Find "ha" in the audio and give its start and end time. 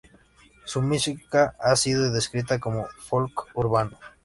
1.59-1.75